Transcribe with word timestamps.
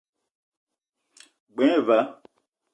G-beu 1.53 1.69
gne 1.69 1.79
va. 1.87 1.99